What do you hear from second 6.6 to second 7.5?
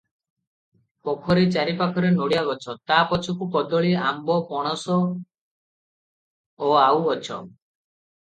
ଓଆଉ ଗଛ।